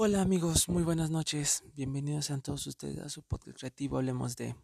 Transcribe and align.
Hola 0.00 0.22
amigos, 0.22 0.68
muy 0.68 0.84
buenas 0.84 1.10
noches. 1.10 1.64
Bienvenidos 1.74 2.30
a 2.30 2.38
todos 2.38 2.68
ustedes 2.68 3.00
a 3.00 3.08
su 3.08 3.24
podcast 3.24 3.58
creativo. 3.58 3.96
Hablemos 3.96 4.36
de... 4.36 4.54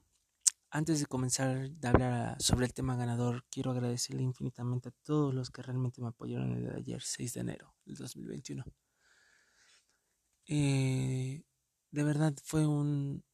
Antes 0.71 1.01
de 1.01 1.07
comenzar 1.07 1.73
a 1.83 1.89
hablar 1.89 2.41
sobre 2.41 2.67
el 2.67 2.73
tema 2.73 2.95
ganador, 2.95 3.45
quiero 3.51 3.73
agradecerle 3.73 4.23
infinitamente 4.23 4.91
a 4.91 4.95
todos 5.03 5.35
los 5.35 5.51
que 5.51 5.63
realmente 5.63 6.01
me 6.01 6.07
apoyaron 6.07 6.53
el 6.53 6.67
de 6.67 6.77
ayer, 6.77 7.03
6 7.03 7.35
de 7.35 7.41
enero 7.41 7.75
del 7.85 7.97
2021. 7.97 8.65
Eh, 10.47 11.43
de 11.91 12.05
verdad 12.05 12.33
fue 12.45 12.65
un, 12.65 13.25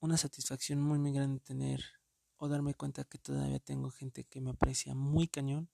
una 0.00 0.16
satisfacción 0.16 0.80
muy, 0.80 0.98
muy 0.98 1.12
grande 1.12 1.38
tener 1.38 1.84
o 2.36 2.48
darme 2.48 2.74
cuenta 2.74 3.04
que 3.04 3.18
todavía 3.18 3.60
tengo 3.60 3.92
gente 3.92 4.24
que 4.24 4.40
me 4.40 4.50
aprecia 4.50 4.96
muy 4.96 5.28
cañón, 5.28 5.70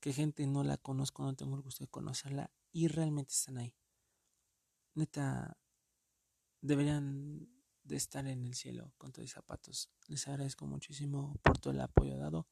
que 0.00 0.12
gente 0.12 0.44
no 0.48 0.64
la 0.64 0.76
conozco, 0.76 1.22
no 1.22 1.36
tengo 1.36 1.54
el 1.54 1.62
gusto 1.62 1.84
de 1.84 1.88
conocerla 1.88 2.50
y 2.72 2.88
realmente 2.88 3.32
están 3.32 3.58
ahí 3.58 3.76
neta, 4.94 5.56
deberían 6.60 7.48
de 7.84 7.96
estar 7.96 8.26
en 8.26 8.44
el 8.44 8.54
cielo 8.54 8.92
con 8.98 9.12
todos 9.12 9.30
zapatos. 9.30 9.90
Les 10.06 10.26
agradezco 10.28 10.66
muchísimo 10.66 11.34
por 11.42 11.58
todo 11.58 11.72
el 11.72 11.80
apoyo 11.80 12.16
dado, 12.16 12.46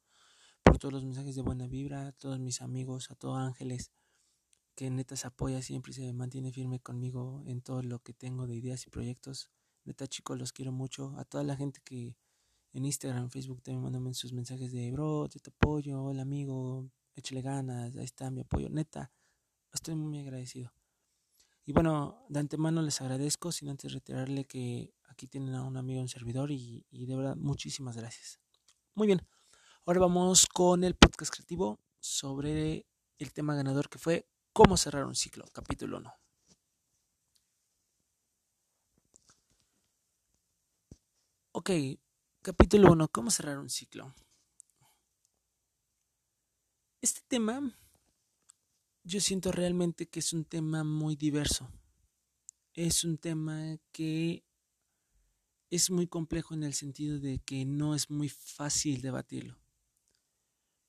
por 0.63 0.79
todos 0.79 0.93
los 0.93 1.05
mensajes 1.05 1.35
de 1.37 1.43
buena 1.43 1.67
vibra, 1.67 2.09
a 2.09 2.13
todos 2.13 2.39
mis 2.39 2.63
amigos, 2.63 3.11
a 3.11 3.15
todos 3.15 3.39
ángeles, 3.39 3.93
que 4.75 4.91
neta 4.91 5.17
se 5.17 5.27
apoya 5.27 5.61
siempre 5.63 5.91
y 5.91 5.95
se 5.95 6.13
mantiene 6.13 6.53
firme 6.53 6.81
conmigo 6.81 7.43
en 7.47 7.63
todo 7.63 7.83
lo 7.83 7.99
que 8.01 8.13
tengo 8.15 8.47
de 8.47 8.57
ideas 8.57 8.87
y 8.87 8.91
proyectos. 8.91 9.51
Neta 9.85 10.07
chicos, 10.07 10.39
los 10.39 10.53
quiero 10.53 10.73
mucho. 10.73 11.15
A 11.19 11.25
toda 11.25 11.43
la 11.45 11.57
gente 11.57 11.81
que 11.85 12.17
en 12.73 12.85
Instagram, 12.85 13.31
Facebook 13.31 13.63
también 13.63 13.83
mandan 13.83 14.15
sus 14.15 14.33
mensajes 14.33 14.73
de 14.73 14.93
bro, 14.93 15.29
te 15.29 15.41
apoyo, 15.51 16.03
hola 16.03 16.23
amigo, 16.23 16.91
échale 17.17 17.43
ganas, 17.43 17.97
ahí 17.97 18.05
está 18.05 18.31
mi 18.31 18.43
apoyo. 18.43 18.69
Neta, 18.71 19.11
estoy 19.73 19.95
muy 19.97 20.21
agradecido. 20.21 20.78
Y 21.69 21.73
bueno, 21.73 22.25
de 22.31 22.41
antemano 22.41 22.81
les 22.81 22.99
agradezco, 23.03 23.53
sin 23.53 23.69
antes 23.69 23.93
reiterarle 23.93 24.47
que 24.47 24.95
aquí 25.05 25.27
tienen 25.27 25.55
a 25.55 25.63
un 25.65 25.77
amigo, 25.77 26.01
un 26.01 26.09
servidor 26.09 26.51
y, 26.51 26.87
de 26.91 27.15
verdad 27.15 27.37
muchísimas 27.37 27.95
gracias. 27.95 28.41
Muy 28.95 29.07
bien, 29.07 29.21
ahora 29.85 30.01
vamos 30.01 30.47
con 30.47 30.83
el 30.83 30.95
podcast 30.95 31.31
creativo 31.31 31.79
sobre 32.01 32.87
el 33.19 33.35
tema 33.35 33.55
ganador 33.55 33.91
que 33.91 33.99
fue 33.99 34.27
cómo 34.55 34.79
cerrar 34.79 35.05
un 35.05 35.15
ciclo, 35.15 35.45
capítulo 35.53 35.99
1. 35.99 36.15
Ok, 41.53 41.71
capítulo 42.41 42.93
1, 42.93 43.09
cómo 43.09 43.31
cerrar 43.31 43.59
un 43.59 43.69
ciclo. 43.69 44.15
Este 47.03 47.21
tema 47.29 47.79
yo 49.09 49.23
siento 49.23 49.53
realmente 49.53 50.07
que 50.07 50.21
es 50.21 50.35
un 50.35 50.45
tema 50.45 50.85
muy 50.85 51.17
diverso. 51.17 51.67
Es 52.75 53.05
un 53.05 53.17
tema 53.17 53.79
que 53.91 54.45
es 55.71 55.91
muy 55.91 56.07
complejo 56.07 56.53
en 56.53 56.63
el 56.63 56.75
sentido 56.75 57.19
de 57.19 57.39
que 57.39 57.65
no 57.65 57.95
es 57.95 58.11
muy 58.11 58.29
fácil 58.29 59.01
debatirlo. 59.01 59.59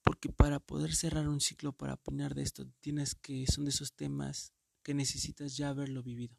Porque 0.03 0.28
para 0.28 0.59
poder 0.59 0.94
cerrar 0.94 1.30
un 1.30 1.39
ciclo, 1.39 1.72
para 1.72 1.94
opinar 1.94 2.36
de 2.36 2.42
esto, 2.42 2.67
tienes 2.81 3.16
que, 3.16 3.48
son 3.48 3.64
de 3.64 3.70
esos 3.70 3.94
temas 3.94 4.54
que 4.83 4.94
necesitas 4.94 5.56
ya 5.56 5.70
haberlo 5.70 6.04
vivido. 6.04 6.38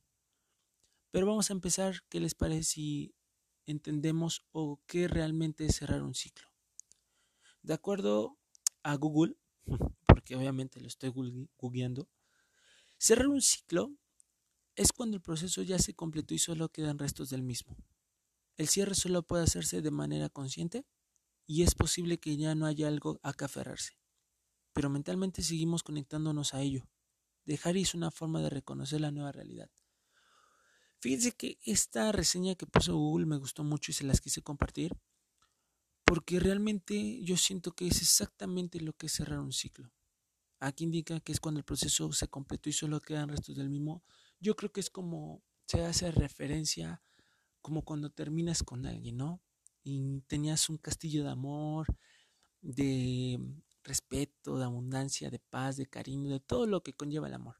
Pero 1.11 1.27
vamos 1.27 1.49
a 1.49 1.55
empezar, 1.55 2.03
¿qué 2.11 2.21
les 2.21 2.35
parece 2.35 2.65
si 2.65 3.15
entendemos 3.65 4.45
o 4.53 4.83
qué 4.87 5.09
realmente 5.09 5.65
es 5.65 5.77
cerrar 5.77 6.03
un 6.03 6.15
ciclo? 6.15 6.47
De 7.63 7.73
acuerdo 7.73 8.39
a 8.83 8.97
Google, 8.97 9.37
porque 10.21 10.37
obviamente 10.37 10.83
lo 10.83 10.87
estoy 10.87 11.11
googleando. 11.57 12.07
Cerrar 12.99 13.29
un 13.29 13.41
ciclo 13.41 13.91
es 14.77 14.93
cuando 14.93 15.17
el 15.17 15.23
proceso 15.23 15.63
ya 15.63 15.79
se 15.79 15.95
completó 15.95 16.35
y 16.35 16.39
solo 16.39 16.69
quedan 16.69 16.99
restos 16.99 17.31
del 17.31 17.43
mismo. 17.43 17.75
El 18.59 18.69
cierre 18.69 18.95
solo 18.95 19.23
puede 19.23 19.45
hacerse 19.45 19.81
de 19.81 19.91
manera 19.91 20.29
consciente 20.29 20.85
y 21.47 21.63
es 21.63 21.75
posible 21.75 22.21
que 22.21 22.37
ya 22.37 22.55
no 22.55 22.67
haya 22.67 22.87
algo 22.89 23.19
a 23.23 23.33
que 23.33 23.47
aferrarse. 23.47 23.95
Pero 24.75 24.91
mentalmente 24.91 25.43
seguimos 25.43 25.83
conectándonos 25.83 26.53
a 26.53 26.61
ello. 26.61 26.87
Dejar 27.47 27.79
es 27.79 27.95
una 27.95 28.11
forma 28.11 28.43
de 28.43 28.51
reconocer 28.51 29.01
la 29.01 29.11
nueva 29.11 29.33
realidad. 29.33 29.71
Fíjense 30.99 31.33
que 31.33 31.59
esta 31.65 32.13
reseña 32.13 32.57
que 32.57 32.67
puso 32.67 32.95
Google 32.95 33.25
me 33.25 33.39
gustó 33.39 33.65
mucho 33.65 33.91
y 33.91 33.95
se 33.95 34.05
las 34.05 34.21
quise 34.21 34.43
compartir 34.43 34.93
porque 36.05 36.41
realmente 36.41 37.23
yo 37.23 37.39
siento 37.39 37.73
que 37.73 37.87
es 37.87 38.03
exactamente 38.03 38.81
lo 38.81 38.93
que 38.93 39.07
es 39.07 39.13
cerrar 39.13 39.39
un 39.39 39.53
ciclo. 39.53 39.91
Aquí 40.61 40.85
indica 40.85 41.21
que 41.21 41.33
es 41.33 41.41
cuando 41.41 41.59
el 41.59 41.65
proceso 41.65 42.13
se 42.13 42.29
completó 42.29 42.69
y 42.69 42.73
solo 42.73 43.01
quedan 43.01 43.31
restos 43.31 43.57
del 43.57 43.71
mismo. 43.71 44.05
Yo 44.41 44.55
creo 44.57 44.71
que 44.73 44.81
es 44.81 44.91
como 44.91 45.43
se 45.67 45.85
hace 45.85 46.11
referencia 46.11 47.03
como 47.63 47.83
cuando 47.85 48.11
terminas 48.11 48.63
con 48.63 48.87
alguien, 48.87 49.17
¿no? 49.17 49.41
Y 49.83 50.21
tenías 50.23 50.69
un 50.69 50.79
castillo 50.79 51.25
de 51.25 51.31
amor, 51.31 51.87
de 52.61 53.41
respeto, 53.83 54.59
de 54.59 54.65
abundancia, 54.65 55.31
de 55.31 55.39
paz, 55.39 55.77
de 55.77 55.87
cariño, 55.87 56.31
de 56.31 56.41
todo 56.41 56.67
lo 56.67 56.83
que 56.83 56.95
conlleva 56.95 57.29
el 57.29 57.35
amor. 57.35 57.57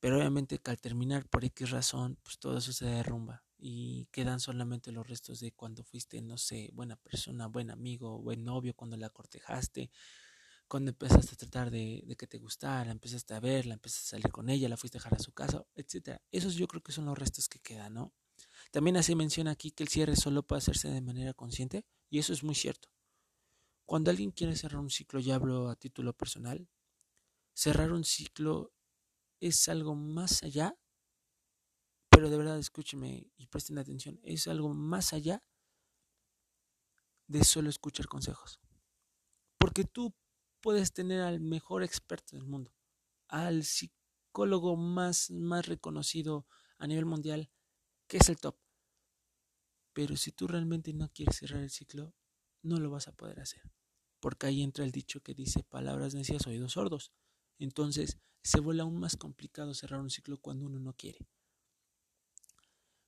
Pero 0.00 0.18
obviamente 0.18 0.58
que 0.58 0.70
al 0.70 0.80
terminar 0.80 1.28
por 1.28 1.44
X 1.44 1.70
razón, 1.70 2.18
pues 2.22 2.38
todo 2.38 2.58
eso 2.58 2.72
se 2.72 2.86
derrumba 2.86 3.44
y 3.58 4.06
quedan 4.12 4.38
solamente 4.40 4.92
los 4.92 5.06
restos 5.06 5.40
de 5.40 5.52
cuando 5.52 5.82
fuiste, 5.82 6.22
no 6.22 6.38
sé, 6.38 6.70
buena 6.72 6.96
persona, 6.96 7.48
buen 7.48 7.70
amigo, 7.70 8.20
buen 8.20 8.44
novio, 8.44 8.74
cuando 8.74 8.96
la 8.96 9.10
cortejaste, 9.10 9.90
cuando 10.68 10.90
empezaste 10.90 11.34
a 11.34 11.36
tratar 11.36 11.70
de, 11.70 12.04
de, 12.06 12.16
que 12.16 12.26
te 12.26 12.38
gustara, 12.38 12.90
empezaste 12.90 13.34
a 13.34 13.40
verla, 13.40 13.74
empezaste 13.74 14.06
a 14.06 14.10
salir 14.10 14.30
con 14.30 14.48
ella, 14.48 14.68
la 14.68 14.76
fuiste 14.76 14.98
a 14.98 15.00
dejar 15.00 15.14
a 15.14 15.18
su 15.18 15.32
casa, 15.32 15.66
etcétera. 15.74 16.22
Esos 16.30 16.54
yo 16.54 16.68
creo 16.68 16.82
que 16.82 16.92
son 16.92 17.06
los 17.06 17.18
restos 17.18 17.48
que 17.48 17.58
quedan, 17.58 17.94
¿no? 17.94 18.12
También 18.70 18.96
así 18.96 19.14
menciona 19.14 19.52
aquí 19.52 19.70
que 19.70 19.82
el 19.82 19.88
cierre 19.88 20.14
solo 20.16 20.42
puede 20.42 20.58
hacerse 20.58 20.88
de 20.88 21.00
manera 21.00 21.34
consciente 21.34 21.84
y 22.10 22.18
eso 22.18 22.32
es 22.32 22.44
muy 22.44 22.54
cierto. 22.54 22.88
Cuando 23.86 24.10
alguien 24.10 24.30
quiere 24.30 24.54
cerrar 24.54 24.80
un 24.80 24.90
ciclo, 24.90 25.18
ya 25.18 25.36
hablo 25.36 25.70
a 25.70 25.76
título 25.76 26.12
personal, 26.12 26.68
cerrar 27.54 27.92
un 27.92 28.04
ciclo 28.04 28.72
es 29.40 29.68
algo 29.68 29.94
más 29.94 30.42
allá 30.42 30.76
pero 32.18 32.30
de 32.30 32.36
verdad 32.36 32.58
escúcheme 32.58 33.30
y 33.36 33.46
presten 33.46 33.78
atención, 33.78 34.18
es 34.24 34.48
algo 34.48 34.74
más 34.74 35.12
allá 35.12 35.40
de 37.28 37.44
solo 37.44 37.70
escuchar 37.70 38.08
consejos. 38.08 38.58
Porque 39.56 39.84
tú 39.84 40.12
puedes 40.68 40.92
tener 40.92 41.22
al 41.22 41.40
mejor 41.40 41.82
experto 41.82 42.36
del 42.36 42.44
mundo, 42.44 42.74
al 43.26 43.64
psicólogo 43.64 44.76
más, 44.76 45.30
más 45.30 45.64
reconocido 45.64 46.46
a 46.76 46.86
nivel 46.86 47.06
mundial, 47.06 47.48
que 48.06 48.18
es 48.18 48.28
el 48.28 48.36
top. 48.36 48.54
Pero 49.94 50.14
si 50.18 50.30
tú 50.30 50.46
realmente 50.46 50.92
no 50.92 51.08
quieres 51.08 51.36
cerrar 51.36 51.62
el 51.62 51.70
ciclo, 51.70 52.14
no 52.60 52.76
lo 52.76 52.90
vas 52.90 53.08
a 53.08 53.12
poder 53.12 53.40
hacer. 53.40 53.62
Porque 54.20 54.48
ahí 54.48 54.62
entra 54.62 54.84
el 54.84 54.90
dicho 54.90 55.22
que 55.22 55.32
dice 55.32 55.64
palabras 55.64 56.14
necias, 56.14 56.46
oídos 56.46 56.72
sordos. 56.72 57.12
Entonces 57.58 58.18
se 58.42 58.60
vuelve 58.60 58.82
aún 58.82 59.00
más 59.00 59.16
complicado 59.16 59.72
cerrar 59.72 60.02
un 60.02 60.10
ciclo 60.10 60.36
cuando 60.36 60.66
uno 60.66 60.78
no 60.78 60.92
quiere 60.92 61.26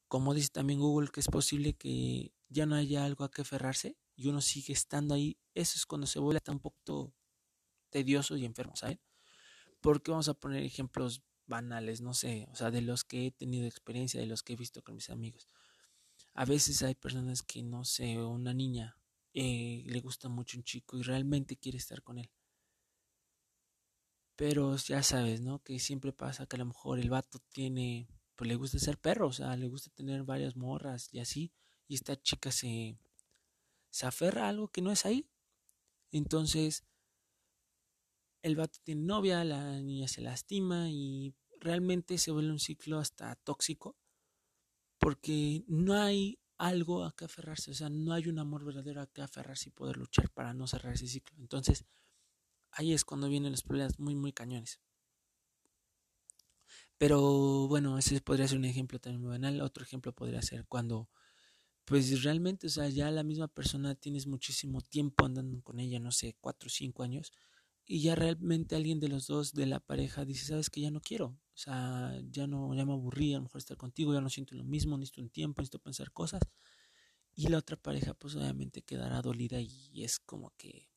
como 0.09 0.35
dice 0.35 0.49
también 0.49 0.81
Google, 0.81 1.11
que 1.13 1.21
es 1.21 1.29
posible 1.29 1.75
que 1.75 2.33
ya 2.49 2.67
no 2.67 2.75
haya 2.75 3.05
algo 3.05 3.23
a 3.23 3.31
que 3.31 3.43
aferrarse 3.43 3.97
y 4.17 4.29
uno 4.29 4.41
sigue 4.41 4.73
estando 4.73 5.15
ahí, 5.15 5.39
eso 5.55 5.77
es 5.77 5.87
cuando 5.87 6.09
se 6.09 6.19
vuelve 6.19 6.41
tan 6.41 6.59
poco 6.59 7.15
tedioso 7.91 8.37
y 8.37 8.45
enfermo, 8.45 8.77
¿saben? 8.77 9.01
Porque 9.81 10.11
vamos 10.11 10.29
a 10.29 10.35
poner 10.35 10.63
ejemplos 10.65 11.23
banales, 11.47 12.01
no 12.01 12.15
sé, 12.15 12.47
o 12.53 12.57
sea, 12.57 12.71
de 12.71 12.83
los 12.83 13.05
que 13.05 13.27
he 13.27 13.31
tenido 13.33 13.67
experiencia, 13.67 14.21
de 14.21 14.27
los 14.27 14.43
que 14.43 14.53
he 14.55 14.57
visto 14.57 14.83
con 14.83 14.95
mis 14.95 15.11
amigos. 15.11 15.49
A 16.35 16.45
veces 16.45 16.83
hay 16.83 16.95
personas 16.95 17.43
que, 17.43 17.63
no 17.63 17.85
sé, 17.85 18.19
una 18.19 18.55
niña 18.55 18.97
eh, 19.35 19.83
le 19.87 20.01
gusta 20.01 20.29
mucho 20.29 20.59
un 20.59 20.65
chico 20.65 20.97
y 20.99 21.03
realmente 21.03 21.57
quiere 21.57 21.79
estar 21.79 22.03
con 22.03 22.19
él. 22.19 22.31
Pero 24.37 24.77
ya 24.77 25.03
sabes, 25.03 25.41
¿no? 25.41 25.63
Que 25.63 25.79
siempre 25.79 26.13
pasa 26.13 26.47
que 26.47 26.57
a 26.57 26.61
lo 26.61 26.67
mejor 26.67 26.99
el 26.99 27.11
vato 27.11 27.41
tiene 27.51 28.09
pues 28.41 28.49
le 28.49 28.57
gusta 28.57 28.79
ser 28.79 28.97
perro, 28.97 29.27
o 29.27 29.33
sea, 29.35 29.55
le 29.55 29.69
gusta 29.69 29.91
tener 29.91 30.23
varias 30.23 30.57
morras 30.57 31.13
y 31.13 31.19
así, 31.19 31.53
y 31.87 31.95
esta 31.95 32.17
chica 32.17 32.51
se, 32.51 32.97
se 33.91 34.07
aferra 34.07 34.47
a 34.47 34.49
algo 34.49 34.69
que 34.69 34.81
no 34.81 34.91
es 34.91 35.05
ahí. 35.05 35.29
Entonces, 36.11 36.87
el 38.43 38.57
vato 38.57 38.79
tiene 38.83 39.03
novia, 39.03 39.45
la 39.45 39.81
niña 39.81 40.09
se 40.09 40.23
lastima 40.23 40.91
y 40.91 41.35
realmente 41.61 42.19
se 42.19 42.31
vuelve 42.31 42.51
un 42.51 42.59
ciclo 42.59 42.99
hasta 42.99 43.35
tóxico, 43.37 43.97
porque 44.99 45.65
no 45.67 45.95
hay 45.95 46.39
algo 46.59 47.05
a 47.05 47.15
que 47.17 47.25
aferrarse, 47.25 47.71
o 47.71 47.75
sea, 47.75 47.89
no 47.89 48.13
hay 48.13 48.29
un 48.29 48.39
amor 48.39 48.65
verdadero 48.65 49.01
a 49.01 49.07
que 49.07 49.23
aferrarse 49.23 49.71
y 49.71 49.73
poder 49.73 49.97
luchar 49.97 50.31
para 50.31 50.53
no 50.53 50.67
cerrar 50.67 50.95
ese 50.95 51.07
ciclo. 51.07 51.39
Entonces, 51.39 51.87
ahí 52.73 52.93
es 52.93 53.05
cuando 53.05 53.29
vienen 53.29 53.53
los 53.53 53.63
problemas 53.63 53.99
muy, 53.99 54.15
muy 54.15 54.33
cañones. 54.33 54.81
Pero 56.99 57.67
bueno, 57.67 57.97
ese 57.99 58.21
podría 58.21 58.47
ser 58.47 58.59
un 58.59 58.67
ejemplo 58.67 58.99
también 58.99 59.23
muy 59.23 59.31
banal. 59.31 59.61
Otro 59.63 59.85
ejemplo 59.85 60.13
podría 60.13 60.43
ser 60.43 60.67
cuando, 60.67 61.09
pues 61.87 62.23
realmente, 62.23 62.67
o 62.67 62.71
sea, 62.71 62.89
ya 62.91 63.11
la 63.11 63.23
misma 63.23 63.49
persona 63.49 63.95
tienes 63.95 64.27
muchísimo 64.27 64.83
tiempo 64.83 65.25
andando 65.25 65.63
con 65.63 65.81
ella, 65.81 65.99
no 65.99 66.13
sé, 66.13 66.37
cuatro 66.41 66.67
o 66.69 66.71
cinco 66.71 67.03
años, 67.03 67.33
y 67.93 68.03
ya 68.03 68.15
realmente 68.15 68.77
alguien 68.77 69.01
de 69.01 69.09
los 69.09 69.27
dos 69.27 69.53
de 69.53 69.67
la 69.67 69.81
pareja 69.81 70.25
dice, 70.25 70.47
sabes 70.47 70.71
que 70.71 70.81
ya 70.81 70.93
no 70.93 71.01
quiero, 71.01 71.27
o 71.27 71.57
sea, 71.57 72.17
ya 72.31 72.47
no, 72.47 72.73
ya 72.73 72.87
me 72.87 72.93
aburrí, 72.93 73.35
a 73.35 73.39
lo 73.39 73.43
mejor 73.43 73.59
estar 73.59 73.77
contigo, 73.77 74.15
ya 74.15 74.21
no 74.21 74.31
siento 74.31 74.55
lo 74.55 74.63
mismo, 74.63 74.97
necesito 74.97 75.23
un 75.23 75.29
tiempo, 75.29 75.61
necesito 75.61 75.81
pensar 75.81 76.13
cosas. 76.13 76.41
Y 77.35 77.49
la 77.49 77.59
otra 77.59 77.77
pareja, 77.77 78.15
pues 78.15 78.37
obviamente 78.37 78.83
quedará 78.83 79.21
dolida 79.23 79.61
y 79.61 80.05
es 80.05 80.21
como 80.21 80.55
que 80.57 80.89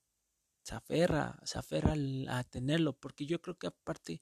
se 0.62 0.76
aferra, 0.76 1.40
se 1.46 1.58
aferra 1.58 1.96
a 2.30 2.44
tenerlo, 2.44 2.94
porque 2.94 3.26
yo 3.26 3.42
creo 3.42 3.58
que 3.58 3.66
aparte 3.66 4.22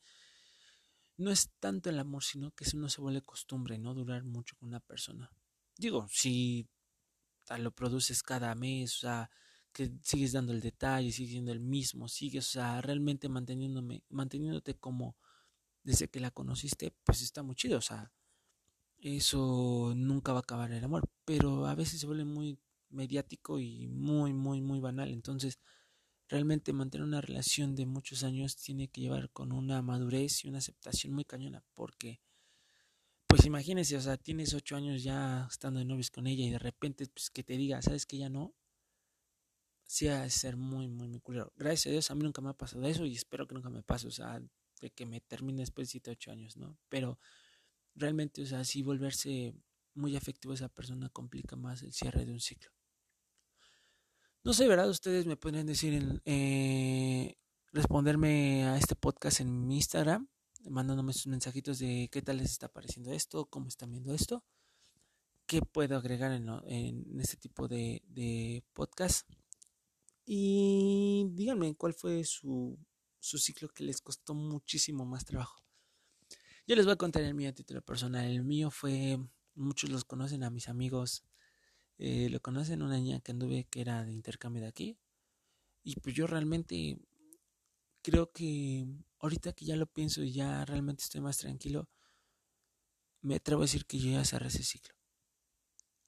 no 1.18 1.30
es 1.30 1.50
tanto 1.60 1.90
el 1.90 2.00
amor, 2.00 2.24
sino 2.24 2.52
que 2.52 2.64
uno 2.74 2.88
se 2.88 3.02
vuelve 3.02 3.22
costumbre, 3.22 3.80
no 3.80 3.94
durar 3.94 4.24
mucho 4.24 4.56
con 4.56 4.70
una 4.70 4.80
persona. 4.80 5.30
Digo, 5.78 6.08
si 6.10 6.70
lo 7.58 7.72
produces 7.76 8.24
cada 8.24 8.56
mes, 8.56 8.96
o 8.96 9.00
sea, 9.00 9.30
que 9.72 9.92
sigues 10.04 10.34
dando 10.34 10.54
el 10.54 10.62
detalle, 10.62 11.12
sigues 11.12 11.32
siendo 11.32 11.52
el 11.52 11.60
mismo, 11.60 12.08
sigues, 12.08 12.48
o 12.50 12.52
sea, 12.52 12.82
realmente 12.82 13.30
manteniéndome, 13.30 14.04
manteniéndote 14.10 14.76
como 14.76 15.16
desde 15.84 16.08
que 16.10 16.20
la 16.20 16.32
conociste, 16.32 16.94
pues 17.04 17.22
está 17.22 17.44
muy 17.44 17.56
chido, 17.56 17.78
o 17.78 17.82
sea, 17.82 18.12
eso 19.00 19.94
nunca 19.96 20.34
va 20.34 20.40
a 20.40 20.42
acabar 20.42 20.72
el 20.72 20.84
amor, 20.84 21.10
pero 21.26 21.66
a 21.66 21.76
veces 21.76 22.00
se 22.00 22.06
vuelve 22.06 22.26
muy 22.26 22.60
mediático 22.90 23.60
y 23.60 23.88
muy, 23.88 24.34
muy, 24.34 24.62
muy 24.62 24.80
banal, 24.80 25.10
entonces 25.10 25.60
realmente 26.28 26.72
mantener 26.72 27.06
una 27.06 27.22
relación 27.22 27.76
de 27.76 27.86
muchos 27.86 28.24
años 28.24 28.56
tiene 28.56 28.90
que 28.90 29.02
llevar 29.02 29.32
con 29.32 29.52
una 29.52 29.82
madurez 29.82 30.46
y 30.46 30.50
una 30.50 30.60
aceptación 30.60 31.14
muy 31.14 31.26
cañona, 31.26 31.64
porque 31.74 32.22
pues 33.28 33.46
imagínense, 33.46 33.96
o 33.96 34.02
sea, 34.02 34.18
tienes 34.18 34.54
ocho 34.54 34.76
años 34.76 35.04
ya 35.04 35.48
estando 35.50 35.80
de 35.80 35.86
novios 35.86 36.12
con 36.12 36.28
ella 36.28 36.46
y 36.46 36.52
de 36.52 36.60
repente 36.60 37.08
pues 37.08 37.30
que 37.30 37.44
te 37.44 37.58
diga, 37.58 37.82
sabes 37.82 38.06
que 38.06 38.18
ya 38.18 38.30
no, 38.30 38.54
sí 39.92 40.08
a 40.08 40.30
ser 40.30 40.56
muy, 40.56 40.88
muy, 40.88 41.10
muy 41.10 41.20
culero. 41.20 41.52
Gracias 41.58 41.88
a 41.88 41.90
Dios 41.90 42.12
a 42.12 42.16
mí 42.16 42.24
nunca 42.24 42.42
me 42.42 42.50
ha 42.50 42.54
pasado 42.54 42.86
eso 42.86 43.06
y 43.06 43.14
espero 43.14 43.46
que 43.46 43.56
nunca 43.56 43.70
me 43.70 43.84
pase, 43.84 44.08
o 44.08 44.12
sea, 44.12 44.42
de 44.80 44.90
que 44.90 45.06
me 45.06 45.20
termine 45.20 45.64
después 45.64 45.90
de 45.90 45.92
siete, 45.92 46.12
ocho 46.12 46.32
años, 46.32 46.56
¿no? 46.56 46.78
Pero 46.88 47.20
realmente, 47.94 48.42
o 48.42 48.46
sea, 48.46 48.64
sí 48.64 48.84
volverse 48.84 49.54
muy 49.94 50.16
afectivo 50.16 50.54
a 50.54 50.56
esa 50.56 50.70
persona 50.70 51.10
complica 51.10 51.58
más 51.58 51.84
el 51.84 51.92
cierre 51.92 52.24
de 52.24 52.32
un 52.32 52.40
ciclo. 52.40 52.72
No 54.46 54.54
sé, 54.54 54.66
¿verdad? 54.66 54.90
Ustedes 54.90 55.26
me 55.26 55.36
pueden 55.36 55.68
decir, 55.68 55.94
en, 55.94 56.22
eh, 56.24 57.36
responderme 57.74 58.64
a 58.64 58.78
este 58.78 58.96
podcast 58.96 59.42
en 59.42 59.68
mi 59.68 59.76
Instagram, 59.76 60.30
mandándome 60.70 61.12
sus 61.12 61.28
mensajitos 61.28 61.80
de 61.80 62.08
qué 62.14 62.22
tal 62.22 62.38
les 62.38 62.52
está 62.52 62.70
pareciendo 62.70 63.12
esto, 63.12 63.46
cómo 63.48 63.68
están 63.68 63.92
viendo 63.92 64.14
esto, 64.14 64.46
qué 65.48 65.62
puedo 65.62 65.98
agregar 65.98 66.32
en, 66.32 67.20
este 67.20 67.36
tipo 67.36 67.68
de, 67.68 68.02
de 68.08 68.64
podcast. 68.72 69.28
Y 70.26 71.28
díganme 71.32 71.76
cuál 71.76 71.94
fue 71.94 72.24
su, 72.24 72.78
su 73.20 73.38
ciclo 73.38 73.70
que 73.70 73.84
les 73.84 74.02
costó 74.02 74.34
muchísimo 74.34 75.06
más 75.06 75.26
trabajo. 75.26 75.64
Yo 76.68 76.76
les 76.76 76.86
voy 76.86 76.94
a 76.94 76.98
contar 76.98 77.24
el 77.24 77.34
mío 77.34 77.50
a 77.50 77.54
título 77.54 77.82
personal. 77.82 78.26
El 78.26 78.44
mío 78.44 78.72
fue, 78.72 79.18
muchos 79.56 79.90
los 79.90 80.06
conocen 80.06 80.44
a 80.44 80.50
mis 80.50 80.70
amigos 80.70 81.24
eh, 82.04 82.30
lo 82.32 82.40
conocen 82.42 82.82
una 82.82 82.98
niña 82.98 83.20
que 83.20 83.32
anduve 83.32 83.68
que 83.70 83.80
era 83.80 84.04
de 84.04 84.12
intercambio 84.12 84.64
de 84.64 84.70
aquí. 84.70 84.98
Y 85.84 86.00
pues 86.00 86.16
yo 86.16 86.26
realmente 86.26 86.98
creo 88.02 88.32
que 88.32 88.88
ahorita 89.20 89.54
que 89.54 89.66
ya 89.66 89.76
lo 89.76 89.86
pienso 89.86 90.24
y 90.24 90.34
ya 90.34 90.66
realmente 90.66 91.04
estoy 91.04 91.22
más 91.22 91.38
tranquilo, 91.38 91.90
me 93.22 93.36
atrevo 93.36 93.62
a 93.62 93.66
decir 93.66 93.86
que 93.86 94.00
yo 94.00 94.12
ya 94.12 94.26
cerré 94.26 94.48
ese 94.48 94.64
ciclo. 94.64 94.96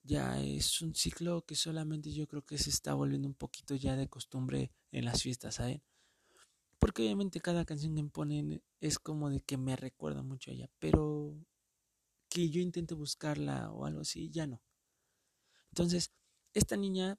Ya 0.04 0.40
es 0.42 0.82
un 0.82 0.94
ciclo 0.96 1.46
que 1.46 1.56
solamente 1.56 2.12
yo 2.12 2.28
creo 2.28 2.46
que 2.46 2.58
se 2.58 2.70
está 2.70 2.94
volviendo 2.94 3.28
un 3.28 3.36
poquito 3.36 3.76
ya 3.76 3.96
de 3.96 4.10
costumbre 4.10 4.72
en 4.92 5.06
las 5.06 5.24
fiestas, 5.24 5.56
¿saben? 5.56 5.82
Porque 6.78 7.04
obviamente 7.04 7.40
cada 7.40 7.64
canción 7.64 7.96
que 7.96 8.04
ponen 8.04 8.62
es 8.82 9.00
como 9.00 9.30
de 9.30 9.40
que 9.40 9.58
me 9.58 9.78
recuerda 9.78 10.22
mucho 10.22 10.52
a 10.52 10.54
ella, 10.54 10.70
pero 10.80 11.38
que 12.28 12.50
yo 12.50 12.62
intente 12.62 12.94
buscarla 12.96 13.72
o 13.72 13.86
algo 13.86 14.02
así, 14.02 14.30
ya 14.30 14.46
no. 14.46 14.62
Entonces, 15.70 16.12
esta 16.54 16.76
niña 16.76 17.18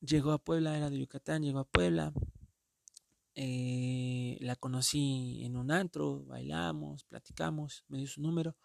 llegó 0.00 0.32
a 0.32 0.38
Puebla, 0.38 0.76
era 0.76 0.90
de 0.90 0.98
Yucatán, 0.98 1.42
llegó 1.42 1.60
a 1.60 1.68
Puebla. 1.68 2.12
Eh, 3.36 4.36
la 4.40 4.56
conocí 4.56 5.44
en 5.44 5.56
un 5.56 5.70
antro, 5.70 6.24
bailamos, 6.24 7.04
platicamos, 7.04 7.84
me 7.88 7.98
dio 7.98 8.06
su 8.06 8.20
número. 8.20 8.56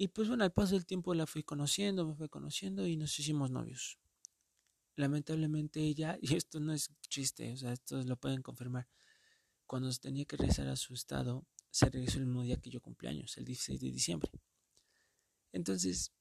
Y 0.00 0.08
pues 0.08 0.28
bueno, 0.28 0.44
al 0.44 0.52
paso 0.52 0.74
del 0.74 0.86
tiempo 0.86 1.12
la 1.12 1.26
fui 1.26 1.42
conociendo, 1.42 2.06
me 2.06 2.14
fue 2.14 2.28
conociendo 2.28 2.86
y 2.86 2.96
nos 2.96 3.18
hicimos 3.18 3.50
novios. 3.50 3.98
Lamentablemente 4.94 5.80
ella, 5.80 6.16
y 6.22 6.36
esto 6.36 6.60
no 6.60 6.72
es 6.72 6.90
chiste, 7.08 7.52
o 7.52 7.56
sea, 7.56 7.72
esto 7.72 8.00
lo 8.04 8.16
pueden 8.16 8.40
confirmar, 8.40 8.88
cuando 9.66 9.92
tenía 9.94 10.24
que 10.24 10.36
regresar 10.36 10.68
a 10.68 10.76
su 10.76 10.94
estado, 10.94 11.44
se 11.70 11.90
regresó 11.90 12.18
el 12.18 12.26
mismo 12.26 12.42
día 12.42 12.56
que 12.56 12.70
yo 12.70 12.80
cumpleaños, 12.80 13.36
el 13.36 13.44
16 13.44 13.80
de 13.80 13.90
diciembre. 13.90 14.30
Entonces, 15.52 16.12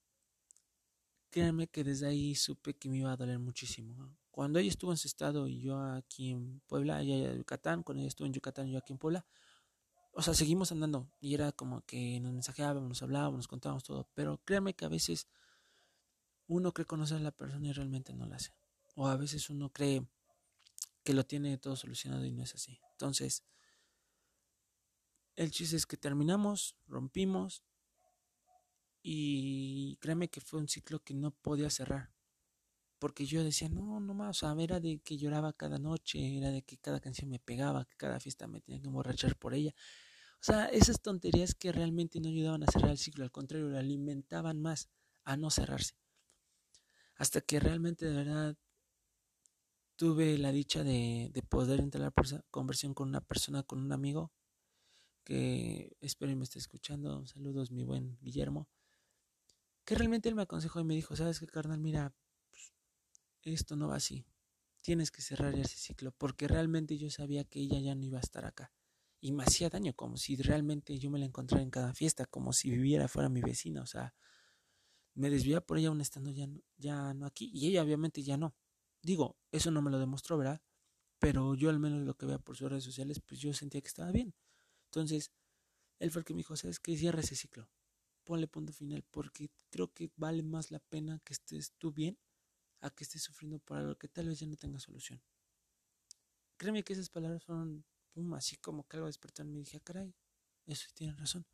créanme 1.30 1.68
que 1.68 1.84
desde 1.84 2.08
ahí 2.08 2.34
supe 2.34 2.74
que 2.74 2.90
me 2.90 2.98
iba 2.98 3.12
a 3.12 3.16
doler 3.16 3.38
muchísimo. 3.38 4.18
Cuando 4.32 4.58
ella 4.60 4.70
estuvo 4.70 4.92
en 4.92 4.98
su 4.98 5.08
estado 5.08 5.48
y 5.48 5.62
yo 5.62 5.80
aquí 5.80 6.32
en 6.32 6.62
Puebla, 6.68 7.02
ella 7.02 7.32
en 7.32 7.38
Yucatán, 7.38 7.84
cuando 7.84 8.02
ella 8.02 8.10
estuvo 8.10 8.26
en 8.26 8.34
Yucatán 8.34 8.68
y 8.68 8.72
yo 8.74 8.80
aquí 8.80 8.92
en 8.92 9.00
Puebla, 9.00 9.26
o 10.18 10.24
sea, 10.24 10.34
seguimos 10.34 10.72
andando 10.72 11.08
y 11.20 11.36
era 11.36 11.52
como 11.52 11.86
que 11.86 12.20
nos 12.20 12.34
mensajeábamos, 12.34 12.90
nos 12.90 13.04
hablábamos, 13.04 13.38
nos 13.38 13.48
contábamos 13.48 13.84
todo, 13.84 14.10
pero 14.16 14.42
créanme 14.44 14.74
que 14.74 14.84
a 14.84 14.90
veces 14.90 15.28
uno 16.48 16.74
cree 16.74 16.88
conocer 16.88 17.18
a 17.18 17.20
la 17.20 17.32
persona 17.32 17.68
y 17.68 17.72
realmente 17.72 18.14
no 18.14 18.26
la 18.26 18.38
hace. 18.38 18.52
O 18.96 19.08
a 19.08 19.16
veces 19.16 19.52
uno 19.52 19.72
cree 19.72 20.08
que 21.04 21.14
lo 21.14 21.24
tiene 21.24 21.60
todo 21.60 21.76
solucionado 21.76 22.26
y 22.26 22.32
no 22.32 22.42
es 22.42 22.56
así. 22.56 22.82
Entonces, 22.94 23.44
el 25.36 25.52
chiste 25.52 25.76
es 25.76 25.86
que 25.86 25.98
terminamos, 25.98 26.76
rompimos, 26.88 27.64
y 29.04 29.98
créeme 29.98 30.32
que 30.32 30.42
fue 30.42 30.60
un 30.60 30.68
ciclo 30.68 31.04
que 31.04 31.14
no 31.14 31.30
podía 31.30 31.70
cerrar. 31.70 32.12
Porque 32.98 33.28
yo 33.28 33.44
decía, 33.44 33.70
no, 33.70 34.00
no 34.00 34.16
más, 34.16 34.30
o 34.30 34.40
sea, 34.40 34.64
era 34.64 34.80
de 34.80 34.98
que 34.98 35.16
lloraba 35.16 35.54
cada 35.54 35.78
noche, 35.78 36.40
era 36.40 36.50
de 36.50 36.64
que 36.64 36.80
cada 36.80 37.00
canción 37.00 37.30
me 37.30 37.38
pegaba, 37.38 37.86
que 37.86 37.96
cada 37.98 38.20
fiesta 38.20 38.48
me 38.48 38.62
tenía 38.62 38.82
que 38.82 38.88
emborrachar 38.88 39.38
por 39.38 39.54
ella. 39.54 39.76
O 40.40 40.44
sea, 40.44 40.66
esas 40.68 41.02
tonterías 41.02 41.56
que 41.56 41.72
realmente 41.72 42.20
no 42.20 42.30
ayudaban 42.30 42.64
a 42.64 42.72
cerrar 42.72 42.92
el 42.92 42.98
ciclo, 42.98 43.24
al 43.24 43.32
contrario, 43.32 43.68
lo 43.70 43.78
alimentaban 43.78 44.62
más 44.62 44.90
a 45.24 45.36
no 45.36 45.50
cerrarse. 45.50 45.96
Hasta 47.16 47.42
que 47.42 47.60
realmente 47.60 48.06
de 48.06 48.16
verdad 48.16 48.58
tuve 49.96 50.38
la 50.38 50.52
dicha 50.52 50.84
de, 50.84 51.32
de 51.34 51.42
poder 51.42 51.80
entrar 51.80 52.06
a 52.06 52.44
conversión 52.52 52.94
con 52.94 53.10
una 53.10 53.22
persona, 53.22 53.64
con 53.64 53.80
un 53.80 53.92
amigo, 53.92 54.32
que 55.24 55.98
espero 56.00 56.32
y 56.32 56.36
me 56.36 56.44
esté 56.44 56.60
escuchando. 56.60 57.26
Saludos, 57.26 57.72
mi 57.72 57.84
buen 57.84 58.18
Guillermo 58.22 58.70
que 59.88 59.96
realmente 59.96 60.28
él 60.28 60.36
me 60.36 60.42
aconsejó 60.42 60.82
y 60.82 60.84
me 60.84 60.96
dijo, 60.96 61.16
sabes 61.16 61.40
qué, 61.40 61.48
carnal, 61.48 61.80
mira, 61.80 62.14
pues, 62.50 62.74
esto 63.44 63.78
no 63.78 63.88
va 63.88 63.96
así, 63.96 64.26
tienes 64.82 65.12
que 65.12 65.22
cerrar 65.22 65.56
ese 65.56 65.78
ciclo, 65.78 66.12
porque 66.12 66.50
realmente 66.50 66.98
yo 66.98 67.10
sabía 67.10 67.46
que 67.46 67.62
ella 67.62 67.80
ya 67.80 67.96
no 67.96 68.04
iba 68.04 68.18
a 68.18 68.22
estar 68.22 68.44
acá. 68.44 68.74
Y 69.20 69.32
me 69.32 69.44
hacía 69.44 69.70
daño, 69.70 69.94
como 69.94 70.18
si 70.18 70.36
realmente 70.36 71.00
yo 71.00 71.10
me 71.10 71.20
la 71.20 71.26
encontrara 71.26 71.64
en 71.64 71.72
cada 71.72 71.94
fiesta, 71.94 72.26
como 72.26 72.54
si 72.54 72.70
viviera 72.70 73.08
fuera 73.08 73.30
mi 73.30 73.42
vecina, 73.42 73.82
o 73.82 73.86
sea, 73.86 74.14
me 75.16 75.30
desvía 75.30 75.62
por 75.62 75.80
ella 75.80 75.88
aún 75.90 76.02
estando 76.02 76.30
ya 76.32 76.48
no, 76.48 76.62
ya 76.78 77.14
no 77.14 77.26
aquí, 77.26 77.50
y 77.54 77.68
ella 77.68 77.84
obviamente 77.84 78.22
ya 78.22 78.38
no. 78.38 78.56
Digo, 79.02 79.38
eso 79.52 79.72
no 79.72 79.82
me 79.82 79.92
lo 79.92 80.00
demostró, 80.00 80.38
¿verdad? 80.38 80.62
Pero 81.20 81.56
yo 81.56 81.70
al 81.70 81.80
menos 81.80 82.04
lo 82.04 82.16
que 82.16 82.28
vea 82.28 82.38
por 82.38 82.56
sus 82.58 82.70
redes 82.70 82.84
sociales, 82.84 83.20
pues 83.20 83.40
yo 83.40 83.54
sentía 83.54 83.82
que 83.82 83.88
estaba 83.88 84.12
bien. 84.12 84.36
Entonces, 84.86 85.32
él 86.00 86.12
fue 86.12 86.22
el 86.22 86.26
que 86.26 86.34
me 86.34 86.40
dijo, 86.40 86.56
¿sabes 86.56 86.80
qué? 86.80 86.96
Cierra 86.96 87.22
ese 87.22 87.36
ciclo 87.36 87.70
ponle 88.28 88.48
punto 88.48 88.74
final, 88.74 89.04
porque 89.10 89.50
creo 89.70 89.94
que 89.94 90.12
vale 90.18 90.44
más 90.44 90.70
la 90.70 90.80
pena 90.80 91.22
que 91.24 91.34
estés 91.34 91.72
tú 91.78 91.94
bien 91.94 92.20
a 92.82 92.90
que 92.90 93.06
estés 93.06 93.24
sufriendo 93.24 93.58
por 93.60 93.78
algo 93.78 93.96
que 93.96 94.10
tal 94.10 94.28
vez 94.28 94.40
ya 94.40 94.48
no 94.48 94.58
tenga 94.58 94.80
solución. 94.80 95.24
Créeme 96.58 96.84
que 96.84 96.94
esas 96.94 97.10
palabras 97.10 97.46
fueron 97.46 97.86
así 98.36 98.58
como 98.58 98.88
que 98.88 98.98
algo 98.98 99.08
despertó 99.08 99.42
en 99.42 99.52
mí 99.52 99.60
dije, 99.60 99.78
ah, 99.78 99.82
caray, 99.84 100.16
eso 100.66 100.88
tiene 100.94 101.14
razón. 101.16 101.46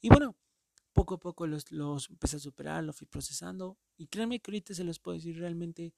Y 0.00 0.08
bueno, 0.08 0.36
poco 0.92 1.14
a 1.14 1.20
poco 1.20 1.46
los, 1.46 1.70
los 1.72 2.10
empecé 2.10 2.36
a 2.36 2.40
superar, 2.40 2.84
lo 2.84 2.92
fui 2.92 3.06
procesando. 3.06 3.78
Y 3.96 4.06
créanme 4.06 4.40
que 4.40 4.50
ahorita 4.50 4.74
se 4.74 4.84
los 4.84 4.98
puedo 4.98 5.16
decir 5.16 5.38
realmente. 5.38 5.94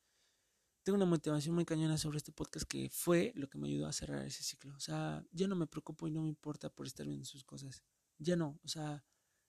Tengo 0.82 0.96
una 0.96 1.06
motivación 1.06 1.54
muy 1.54 1.64
cañona 1.64 1.96
sobre 1.96 2.18
este 2.18 2.30
podcast 2.30 2.66
que 2.68 2.90
fue 2.90 3.32
lo 3.36 3.48
que 3.48 3.56
me 3.56 3.68
ayudó 3.68 3.86
a 3.86 3.92
cerrar 3.92 4.24
ese 4.26 4.42
ciclo. 4.42 4.74
O 4.76 4.80
sea, 4.80 5.24
ya 5.32 5.48
no 5.48 5.56
me 5.56 5.66
preocupo 5.66 6.06
y 6.06 6.10
no 6.10 6.22
me 6.22 6.28
importa 6.28 6.68
por 6.68 6.86
estar 6.86 7.06
viendo 7.06 7.24
sus 7.24 7.42
cosas. 7.42 7.82
Ya 8.18 8.36
no, 8.36 8.60
o 8.62 8.68
sea, 8.68 9.02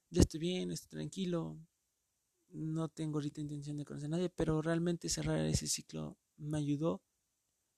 ya 0.10 0.22
estoy 0.22 0.40
bien, 0.40 0.72
estoy 0.72 0.90
tranquilo, 0.90 1.60
no 2.50 2.88
tengo 2.88 3.18
ahorita 3.18 3.42
intención 3.42 3.78
de 3.78 3.86
conocer 3.86 4.08
a 4.08 4.12
nadie, 4.12 4.30
pero 4.30 4.62
realmente 4.62 5.10
cerrar 5.10 5.40
ese 5.40 5.68
ciclo 5.68 6.18
me 6.38 6.58
ayudó 6.58 7.04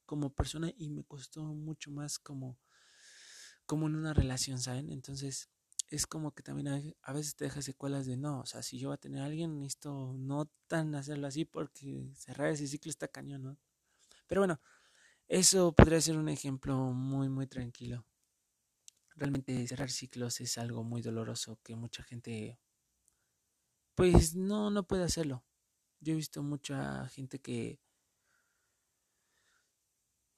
como 0.07 0.31
persona 0.31 0.73
y 0.77 0.89
me 0.89 1.05
costó 1.05 1.43
mucho 1.45 1.91
más 1.91 2.19
como, 2.19 2.57
como 3.65 3.87
en 3.87 3.95
una 3.95 4.13
relación, 4.13 4.59
¿saben? 4.59 4.91
Entonces 4.91 5.49
es 5.89 6.05
como 6.07 6.33
que 6.33 6.43
también 6.43 6.95
a 7.01 7.13
veces 7.13 7.35
te 7.35 7.45
deja 7.45 7.61
secuelas 7.61 8.05
de 8.05 8.17
no, 8.17 8.41
o 8.41 8.45
sea, 8.45 8.61
si 8.63 8.77
yo 8.79 8.89
voy 8.89 8.95
a 8.95 8.97
tener 8.97 9.21
a 9.21 9.25
alguien, 9.25 9.59
necesito 9.59 10.13
no 10.17 10.49
tan 10.67 10.95
hacerlo 10.95 11.27
así 11.27 11.45
porque 11.45 12.11
cerrar 12.15 12.49
ese 12.51 12.67
ciclo 12.67 12.89
está 12.89 13.07
cañón, 13.07 13.43
¿no? 13.43 13.57
Pero 14.27 14.41
bueno, 14.41 14.61
eso 15.29 15.73
podría 15.73 16.01
ser 16.01 16.17
un 16.17 16.29
ejemplo 16.29 16.77
muy, 16.93 17.29
muy 17.29 17.47
tranquilo. 17.47 18.05
realmente 19.17 19.67
cerrar 19.67 19.89
ciclos 19.91 20.39
es 20.39 20.57
algo 20.57 20.81
muy 20.85 21.01
doloroso 21.01 21.59
que 21.61 21.75
mucha 21.75 22.03
gente 22.03 22.57
pues 23.95 24.35
no 24.35 24.69
no 24.69 24.83
puede 24.87 25.03
hacerlo. 25.03 25.43
Yo 25.99 26.13
he 26.13 26.15
visto 26.17 26.43
mucha 26.43 27.07
gente 27.09 27.39
que 27.39 27.79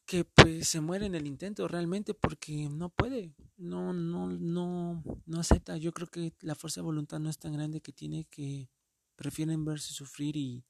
que 0.10 0.24
pues 0.26 0.68
se 0.68 0.82
muere 0.82 1.06
en 1.06 1.14
el 1.14 1.28
intento 1.28 1.68
realmente 1.68 2.16
porque 2.16 2.68
no 2.68 2.90
puede, 2.90 3.32
no, 3.58 3.94
no, 3.94 4.28
no, 4.28 5.04
no 5.28 5.40
acepta. 5.40 5.78
Yo 5.78 5.94
creo 5.94 6.08
que 6.08 6.34
la 6.42 6.56
fuerza 6.56 6.82
de 6.82 6.86
voluntad 6.86 7.20
no 7.20 7.30
es 7.30 7.38
tan 7.38 7.54
grande 7.54 7.80
que 7.80 7.94
tiene 7.94 8.26
que 8.26 8.72
prefieren 9.16 9.64
verse 9.66 9.94
sufrir 9.94 10.36
y, 10.36 10.66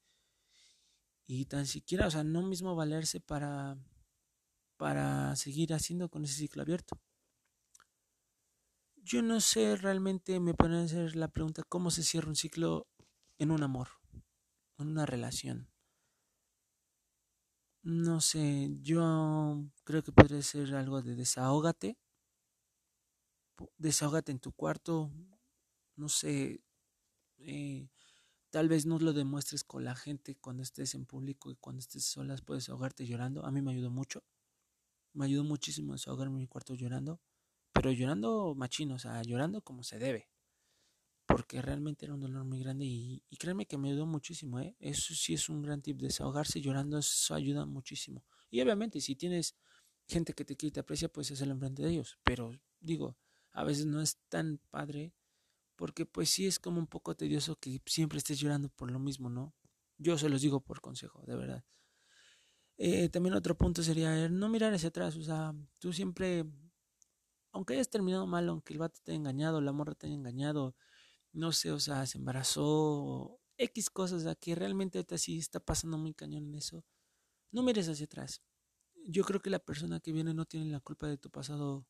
y 1.26 1.46
tan 1.46 1.68
siquiera, 1.68 2.08
o 2.08 2.12
sea, 2.12 2.26
no 2.26 2.42
mismo 2.42 2.76
valerse 2.76 3.22
para, 3.22 3.78
para 4.76 5.34
seguir 5.38 5.74
haciendo 5.74 6.10
con 6.10 6.26
ese 6.26 6.34
ciclo 6.34 6.62
abierto. 6.62 7.00
Yo 8.98 9.22
no 9.22 9.40
sé 9.40 9.78
realmente, 9.78 10.42
me 10.42 10.54
pueden 10.54 10.76
hacer 10.76 11.16
la 11.16 11.30
pregunta, 11.30 11.64
¿cómo 11.64 11.92
se 11.92 12.04
cierra 12.04 12.28
un 12.28 12.36
ciclo 12.36 12.88
en 13.38 13.52
un 13.52 13.64
amor, 13.64 13.88
en 14.80 14.90
una 14.90 15.06
relación? 15.06 15.70
No 17.84 18.22
sé, 18.22 18.70
yo 18.82 19.64
creo 19.84 20.02
que 20.04 20.12
podría 20.14 20.42
ser 20.42 20.74
algo 20.76 21.02
de 21.02 21.16
desahógate. 21.16 21.98
Desahógate 23.78 24.32
en 24.32 24.40
tu 24.40 24.52
cuarto. 24.52 25.12
No 25.96 26.10
sé, 26.10 26.62
eh, 27.40 27.90
tal 28.52 28.70
vez 28.70 28.86
no 28.86 29.00
lo 29.00 29.14
demuestres 29.14 29.64
con 29.64 29.84
la 29.86 29.96
gente 29.96 30.36
cuando 30.38 30.64
estés 30.64 30.96
en 30.96 31.06
público 31.06 31.52
y 31.52 31.56
cuando 31.58 31.80
estés 31.82 32.06
solas 32.06 32.42
puedes 32.42 32.70
ahogarte 32.70 33.06
llorando. 33.08 33.46
A 33.46 33.52
mí 33.52 33.62
me 33.62 33.72
ayudó 33.72 33.92
mucho. 33.92 34.24
Me 35.14 35.26
ayudó 35.26 35.44
muchísimo 35.44 35.94
desahogarme 35.94 36.36
en 36.36 36.42
mi 36.42 36.48
cuarto 36.48 36.76
llorando. 36.76 37.22
Pero 37.74 37.92
llorando 37.92 38.56
machino, 38.56 38.96
o 38.96 39.00
sea, 39.00 39.22
llorando 39.24 39.62
como 39.62 39.84
se 39.84 40.00
debe 40.00 40.30
porque 41.40 41.62
realmente 41.62 42.04
era 42.06 42.14
un 42.14 42.20
dolor 42.20 42.44
muy 42.44 42.60
grande 42.60 42.84
y, 42.84 43.24
créeme 43.40 43.66
que 43.66 43.78
me 43.78 43.88
ayudó 43.88 44.06
muchísimo, 44.06 44.60
¿eh? 44.60 44.76
Eso 44.78 45.14
sí 45.16 45.36
es 45.36 45.48
un 45.48 45.62
gran 45.62 45.82
tip, 45.82 45.98
desahogarse 45.98 46.60
llorando, 46.60 46.98
eso 46.98 47.34
ayuda 47.34 47.66
muchísimo. 47.66 48.26
Y 48.50 48.60
obviamente 48.60 49.00
si 49.00 49.16
tienes 49.16 49.56
gente 50.06 50.34
que 50.34 50.44
te 50.44 50.58
quiere 50.58 50.72
y 50.72 50.74
te 50.74 50.82
aprecia, 50.82 51.08
pues 51.08 51.32
hacerlo 51.32 51.54
enfrente 51.54 51.82
de 51.82 51.92
ellos, 51.92 52.20
pero 52.26 52.60
digo, 52.82 53.18
a 53.54 53.64
veces 53.64 53.86
no 53.86 54.02
es 54.02 54.18
tan 54.28 54.60
padre 54.70 55.14
porque 55.78 56.06
pues 56.06 56.30
sí 56.30 56.46
es 56.46 56.60
como 56.60 56.78
un 56.78 56.88
poco 56.88 57.16
tedioso 57.16 57.56
que 57.56 57.82
siempre 57.86 58.18
estés 58.18 58.38
llorando 58.38 58.68
por 58.68 58.92
lo 58.92 59.00
mismo, 59.00 59.30
¿no? 59.30 59.56
Yo 59.98 60.18
se 60.18 60.28
los 60.28 60.42
digo 60.42 60.60
por 60.60 60.82
consejo, 60.82 61.24
de 61.26 61.38
verdad. 61.38 61.64
Eh, 62.76 63.08
también 63.08 63.34
otro 63.34 63.56
punto 63.56 63.82
sería 63.82 64.28
no 64.28 64.50
mirar 64.50 64.74
hacia 64.74 64.90
atrás, 64.90 65.16
o 65.16 65.24
sea, 65.24 65.54
tú 65.78 65.94
siempre, 65.94 66.44
aunque 67.54 67.76
hayas 67.76 67.90
terminado 67.90 68.28
mal, 68.28 68.50
aunque 68.50 68.74
el 68.74 68.80
vato 68.80 69.00
te 69.02 69.14
haya 69.14 69.20
engañado, 69.20 69.62
la 69.62 69.72
morra 69.72 69.96
te 69.96 70.08
haya 70.08 70.16
engañado, 70.16 70.76
no 71.32 71.52
sé, 71.52 71.72
o 71.72 71.80
sea, 71.80 72.06
se 72.06 72.18
embarazó, 72.18 73.40
X 73.58 73.90
cosas, 73.90 74.26
o 74.26 74.40
que 74.40 74.56
realmente 74.56 74.98
ahorita 74.98 75.18
sí 75.18 75.38
está 75.38 75.60
pasando 75.60 75.98
muy 75.98 76.14
cañón 76.14 76.48
en 76.48 76.56
eso, 76.56 76.86
no 77.52 77.64
mires 77.64 77.90
hacia 77.90 78.06
atrás. 78.06 78.42
Yo 79.06 79.24
creo 79.24 79.42
que 79.42 79.50
la 79.50 79.60
persona 79.60 80.00
que 80.00 80.12
viene 80.12 80.34
no 80.34 80.46
tiene 80.46 80.70
la 80.72 80.80
culpa 80.80 81.08
de 81.08 81.18
tu 81.18 81.30
pasado 81.30 81.88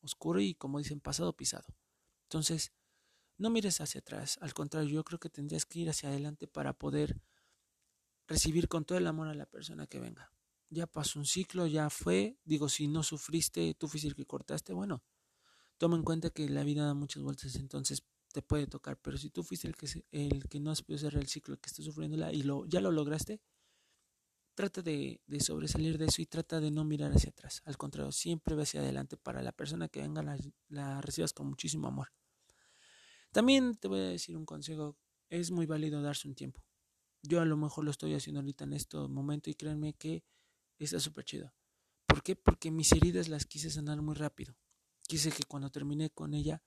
oscuro 0.00 0.40
y, 0.40 0.54
como 0.54 0.78
dicen, 0.78 1.00
pasado 1.00 1.36
pisado. 1.36 1.66
Entonces, 2.24 2.72
no 3.36 3.50
mires 3.50 3.80
hacia 3.80 4.00
atrás, 4.00 4.38
al 4.40 4.54
contrario, 4.54 4.90
yo 4.90 5.04
creo 5.04 5.18
que 5.18 5.30
tendrías 5.30 5.64
que 5.66 5.80
ir 5.80 5.90
hacia 5.90 6.08
adelante 6.08 6.46
para 6.46 6.72
poder 6.72 7.20
recibir 8.26 8.68
con 8.68 8.84
todo 8.84 8.98
el 8.98 9.06
amor 9.06 9.28
a 9.28 9.34
la 9.34 9.46
persona 9.46 9.86
que 9.86 10.00
venga. 10.00 10.32
Ya 10.70 10.86
pasó 10.86 11.18
un 11.18 11.24
ciclo, 11.24 11.66
ya 11.66 11.88
fue, 11.88 12.38
digo, 12.44 12.68
si 12.68 12.88
no 12.88 13.02
sufriste, 13.02 13.74
tú 13.74 13.88
fuiste 13.88 14.08
el 14.08 14.14
que 14.14 14.26
cortaste, 14.26 14.72
bueno, 14.74 15.02
toma 15.78 15.96
en 15.96 16.02
cuenta 16.02 16.30
que 16.30 16.48
la 16.48 16.62
vida 16.62 16.84
da 16.84 16.94
muchas 16.94 17.22
vueltas, 17.22 17.54
entonces 17.56 18.04
te 18.32 18.42
puede 18.42 18.66
tocar. 18.66 18.98
Pero 19.00 19.16
si 19.16 19.30
tú 19.30 19.42
fuiste 19.42 19.68
el 19.68 19.76
que, 19.76 19.86
el 20.12 20.48
que 20.48 20.60
no 20.60 20.70
has 20.70 20.82
podido 20.82 21.00
cerrar 21.00 21.22
el 21.22 21.28
ciclo, 21.28 21.54
el 21.54 21.60
que 21.60 21.68
está 21.68 21.82
sufriéndola 21.82 22.32
y 22.32 22.42
lo, 22.42 22.66
ya 22.66 22.80
lo 22.80 22.90
lograste, 22.90 23.40
trata 24.54 24.82
de, 24.82 25.20
sobresalir 25.40 25.98
de 25.98 26.06
eso 26.06 26.20
y 26.20 26.26
trata 26.26 26.60
de 26.60 26.70
no 26.70 26.84
mirar 26.84 27.12
hacia 27.12 27.30
atrás. 27.30 27.62
Al 27.64 27.76
contrario, 27.76 28.10
siempre 28.12 28.54
ve 28.54 28.62
hacia 28.62 28.80
adelante 28.80 29.16
para 29.16 29.42
la 29.42 29.52
persona 29.52 29.88
que 29.88 30.00
venga, 30.00 30.22
la, 30.22 30.36
la 30.68 31.00
recibas 31.00 31.32
con 31.32 31.46
muchísimo 31.46 31.86
amor. 31.88 32.12
También 33.30 33.76
te 33.76 33.88
voy 33.88 34.00
a 34.00 34.08
decir 34.08 34.36
un 34.36 34.46
consejo, 34.46 34.98
es 35.28 35.50
muy 35.50 35.66
válido 35.66 36.02
darse 36.02 36.26
un 36.26 36.34
tiempo. 36.34 36.64
Yo 37.22 37.40
a 37.40 37.44
lo 37.44 37.56
mejor 37.56 37.84
lo 37.84 37.90
estoy 37.90 38.14
haciendo 38.14 38.40
ahorita 38.40 38.64
en 38.64 38.72
este 38.72 38.96
momento 38.96 39.50
y 39.50 39.54
créanme 39.54 39.94
que 39.94 40.24
está 40.78 40.98
súper 40.98 41.24
chido. 41.24 41.52
¿Por 42.06 42.22
qué? 42.22 42.36
Porque 42.36 42.70
mis 42.70 42.90
heridas 42.92 43.28
las 43.28 43.44
quise 43.44 43.70
sanar 43.70 44.00
muy 44.02 44.14
rápido. 44.14 44.56
Quise 45.06 45.30
que 45.30 45.44
cuando 45.44 45.70
terminé 45.70 46.10
con 46.10 46.34
ella 46.34 46.62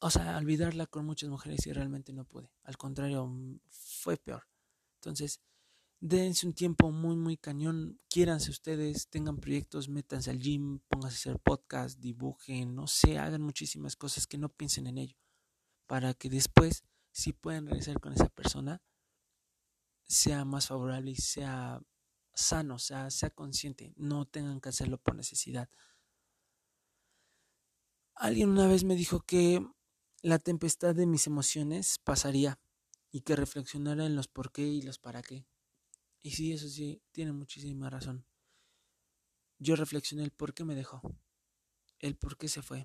o 0.00 0.10
sea, 0.10 0.36
olvidarla 0.38 0.86
con 0.86 1.04
muchas 1.04 1.28
mujeres 1.28 1.66
y 1.66 1.72
realmente 1.72 2.12
no 2.12 2.24
pude. 2.24 2.50
Al 2.64 2.76
contrario, 2.78 3.26
mm, 3.26 3.60
fue 3.68 4.16
peor. 4.16 4.48
Entonces, 4.96 5.40
dense 6.00 6.46
un 6.46 6.54
tiempo 6.54 6.90
muy, 6.90 7.16
muy 7.16 7.36
cañón. 7.36 7.98
Quiéranse 8.08 8.50
ustedes, 8.50 9.08
tengan 9.08 9.38
proyectos, 9.38 9.88
métanse 9.88 10.30
al 10.30 10.40
gym, 10.40 10.80
pónganse 10.88 11.28
a 11.28 11.32
hacer 11.32 11.42
podcast, 11.42 12.00
dibujen, 12.00 12.74
no 12.74 12.86
sé, 12.86 13.18
hagan 13.18 13.42
muchísimas 13.42 13.96
cosas 13.96 14.26
que 14.26 14.38
no 14.38 14.48
piensen 14.48 14.86
en 14.86 14.98
ello. 14.98 15.16
Para 15.86 16.14
que 16.14 16.30
después, 16.30 16.84
si 17.12 17.32
pueden 17.34 17.66
regresar 17.66 18.00
con 18.00 18.14
esa 18.14 18.28
persona, 18.30 18.82
sea 20.04 20.44
más 20.44 20.68
favorable 20.68 21.10
y 21.12 21.16
sea 21.16 21.82
sano, 22.34 22.78
sea, 22.78 23.10
sea 23.10 23.30
consciente. 23.30 23.92
No 23.96 24.26
tengan 24.26 24.60
que 24.60 24.70
hacerlo 24.70 24.98
por 24.98 25.14
necesidad. 25.14 25.68
Alguien 28.14 28.50
una 28.50 28.66
vez 28.66 28.84
me 28.84 28.96
dijo 28.96 29.20
que 29.20 29.64
la 30.22 30.38
tempestad 30.38 30.94
de 30.94 31.06
mis 31.06 31.26
emociones 31.26 31.98
pasaría 32.04 32.60
y 33.10 33.22
que 33.22 33.36
reflexionara 33.36 34.04
en 34.04 34.16
los 34.16 34.28
por 34.28 34.52
qué 34.52 34.66
y 34.66 34.82
los 34.82 34.98
para 34.98 35.22
qué. 35.22 35.46
Y 36.22 36.32
sí, 36.32 36.52
eso 36.52 36.68
sí, 36.68 37.02
tiene 37.10 37.32
muchísima 37.32 37.88
razón. 37.88 38.26
Yo 39.58 39.76
reflexioné 39.76 40.24
el 40.24 40.30
por 40.30 40.52
qué 40.52 40.64
me 40.64 40.74
dejó, 40.74 41.00
el 41.98 42.16
por 42.16 42.36
qué 42.36 42.48
se 42.48 42.60
fue. 42.60 42.84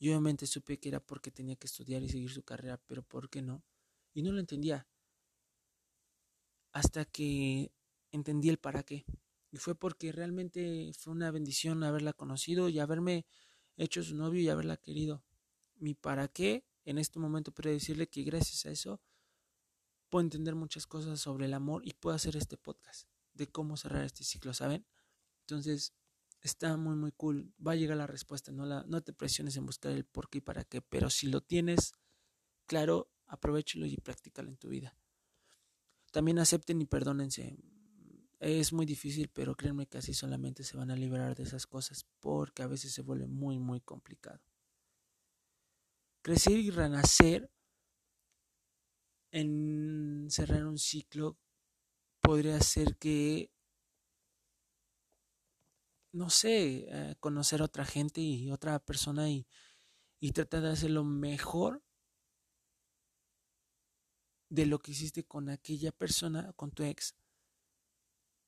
Yo 0.00 0.10
obviamente 0.10 0.46
supe 0.46 0.78
que 0.78 0.88
era 0.88 1.00
porque 1.00 1.30
tenía 1.30 1.56
que 1.56 1.68
estudiar 1.68 2.02
y 2.02 2.08
seguir 2.08 2.30
su 2.30 2.42
carrera, 2.42 2.80
pero 2.86 3.02
¿por 3.02 3.30
qué 3.30 3.42
no? 3.42 3.64
Y 4.12 4.22
no 4.22 4.32
lo 4.32 4.40
entendía. 4.40 4.88
Hasta 6.72 7.04
que 7.04 7.72
entendí 8.10 8.48
el 8.48 8.58
para 8.58 8.82
qué. 8.82 9.04
Y 9.52 9.58
fue 9.58 9.74
porque 9.76 10.10
realmente 10.12 10.92
fue 10.98 11.12
una 11.12 11.30
bendición 11.30 11.84
haberla 11.84 12.12
conocido 12.12 12.68
y 12.68 12.80
haberme 12.80 13.24
hecho 13.76 14.02
su 14.02 14.16
novio 14.16 14.40
y 14.40 14.48
haberla 14.48 14.76
querido 14.76 15.24
mi 15.78 15.94
para 15.94 16.28
qué 16.28 16.64
en 16.84 16.98
este 16.98 17.18
momento 17.18 17.52
pero 17.52 17.70
decirle 17.70 18.08
que 18.08 18.22
gracias 18.22 18.66
a 18.66 18.70
eso 18.70 19.00
puedo 20.08 20.24
entender 20.24 20.54
muchas 20.54 20.86
cosas 20.86 21.20
sobre 21.20 21.46
el 21.46 21.54
amor 21.54 21.82
y 21.84 21.92
puedo 21.94 22.14
hacer 22.14 22.36
este 22.36 22.56
podcast 22.56 23.08
de 23.34 23.46
cómo 23.48 23.76
cerrar 23.76 24.04
este 24.04 24.24
ciclo, 24.24 24.54
¿saben? 24.54 24.86
Entonces, 25.40 25.92
está 26.42 26.76
muy 26.76 26.96
muy 26.96 27.12
cool. 27.12 27.52
Va 27.64 27.72
a 27.72 27.76
llegar 27.76 27.96
la 27.96 28.06
respuesta, 28.06 28.52
no 28.52 28.66
la 28.66 28.84
no 28.86 29.02
te 29.02 29.12
presiones 29.12 29.56
en 29.56 29.66
buscar 29.66 29.92
el 29.92 30.04
por 30.04 30.30
qué 30.30 30.38
y 30.38 30.40
para 30.40 30.64
qué, 30.64 30.80
pero 30.80 31.10
si 31.10 31.26
lo 31.26 31.40
tienes 31.42 31.92
claro, 32.66 33.10
aprovechalo 33.26 33.86
y 33.86 33.96
practícalo 33.96 34.48
en 34.48 34.56
tu 34.56 34.68
vida. 34.68 34.96
También 36.12 36.38
acepten 36.38 36.80
y 36.80 36.86
perdónense. 36.86 37.58
Es 38.38 38.72
muy 38.72 38.86
difícil, 38.86 39.28
pero 39.28 39.56
créanme 39.56 39.86
que 39.86 39.98
así 39.98 40.14
solamente 40.14 40.62
se 40.62 40.76
van 40.76 40.90
a 40.90 40.96
liberar 40.96 41.34
de 41.34 41.42
esas 41.42 41.66
cosas 41.66 42.06
porque 42.20 42.62
a 42.62 42.66
veces 42.66 42.92
se 42.92 43.02
vuelve 43.02 43.26
muy 43.26 43.58
muy 43.58 43.80
complicado. 43.80 44.40
Crecer 46.26 46.58
y 46.58 46.70
renacer 46.70 47.48
en 49.30 50.26
cerrar 50.28 50.66
un 50.66 50.76
ciclo 50.76 51.38
podría 52.20 52.58
ser 52.58 52.96
que, 52.96 53.52
no 56.12 56.28
sé, 56.28 56.88
eh, 56.88 57.14
conocer 57.20 57.62
a 57.62 57.66
otra 57.66 57.84
gente 57.84 58.20
y 58.22 58.50
otra 58.50 58.80
persona 58.80 59.30
y, 59.30 59.46
y 60.18 60.32
tratar 60.32 60.62
de 60.62 60.70
hacer 60.70 60.90
lo 60.90 61.04
mejor 61.04 61.84
de 64.48 64.66
lo 64.66 64.80
que 64.80 64.90
hiciste 64.90 65.22
con 65.22 65.48
aquella 65.48 65.92
persona, 65.92 66.52
con 66.54 66.72
tu 66.72 66.82
ex, 66.82 67.14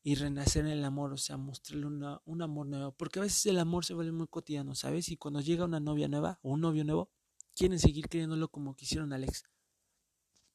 y 0.03 0.17
renacer 0.17 0.65
en 0.65 0.73
el 0.73 0.85
amor, 0.85 1.13
o 1.13 1.17
sea, 1.17 1.37
mostrarle 1.37 1.87
una, 1.87 2.21
un 2.25 2.43
amor 2.43 2.67
nuevo. 2.67 2.91
Porque 2.91 3.21
a 3.21 3.23
veces 3.23 3.47
el 3.47 3.61
amor 3.61 3.85
se 3.85 3.95
vuelve 3.95 4.11
muy 4.11 4.27
cotidiano, 4.27 4.75
¿sabes? 4.75 5.11
Y 5.11 5.17
cuando 5.17 5.41
llega 5.41 5.65
una 5.65 5.79
novia 5.79 6.09
nueva 6.09 6.41
o 6.43 6.51
un 6.51 6.63
novio 6.63 6.83
nuevo, 6.83 7.13
quieren 7.59 7.81
seguir 7.81 8.09
queriéndolo 8.09 8.49
como 8.49 8.77
quisieron 8.77 9.13
Alex. 9.13 9.43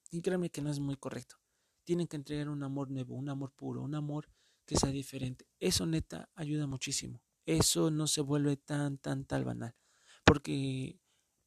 Y 0.10 0.22
créanme 0.22 0.50
que 0.50 0.62
no 0.62 0.72
es 0.72 0.80
muy 0.80 0.96
correcto. 0.96 1.36
Tienen 1.84 2.08
que 2.08 2.16
entregar 2.16 2.48
un 2.48 2.64
amor 2.64 2.90
nuevo, 2.90 3.16
un 3.16 3.28
amor 3.28 3.52
puro, 3.52 3.82
un 3.82 3.94
amor 3.94 4.30
que 4.66 4.78
sea 4.78 4.90
diferente. 4.90 5.46
Eso 5.60 5.86
neta 5.86 6.30
ayuda 6.34 6.66
muchísimo. 6.66 7.22
Eso 7.46 7.92
no 7.92 8.08
se 8.08 8.22
vuelve 8.22 8.56
tan, 8.56 8.98
tan, 9.00 9.26
tal 9.26 9.44
banal. 9.44 9.76
Porque 10.24 10.98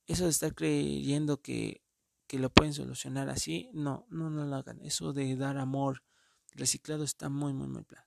eso 0.07 0.25
de 0.25 0.31
estar 0.31 0.55
creyendo 0.55 1.41
que, 1.41 1.83
que 2.27 2.39
lo 2.39 2.51
pueden 2.51 2.75
solucionar 2.75 3.31
así, 3.31 3.71
no, 3.73 4.07
no, 4.11 4.29
no 4.29 4.45
lo 4.45 4.57
hagan. 4.57 4.83
Eso 4.83 5.15
de 5.15 5.37
dar 5.37 5.57
amor 5.57 6.03
reciclado 6.53 7.03
está 7.03 7.31
muy, 7.31 7.55
muy, 7.55 7.69
muy 7.69 7.85
plan. 7.85 8.05